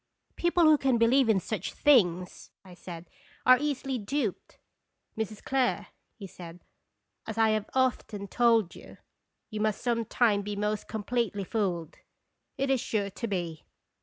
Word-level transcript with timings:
"People 0.35 0.63
who 0.63 0.79
can 0.79 0.97
believe 0.97 1.29
in 1.29 1.39
such 1.39 1.73
things," 1.73 2.49
I 2.65 2.73
said, 2.73 3.07
"are 3.45 3.59
easily 3.61 3.99
duped/' 3.99 4.57
"Mrs. 5.15 5.43
Clare," 5.43 5.89
he 6.15 6.25
said, 6.25 6.63
"as 7.27 7.37
I 7.37 7.49
have 7.49 7.69
often 7.75 8.27
told 8.27 8.73
you, 8.73 8.97
you 9.51 9.61
must 9.61 9.79
some 9.83 10.05
time 10.05 10.41
be 10.41 10.55
most 10.55 10.87
com 10.87 11.03
pletely 11.03 11.45
fooled. 11.45 11.99
It 12.57 12.71
is 12.71 12.81
sure 12.81 13.11
to 13.11 13.27
be. 13.27 13.63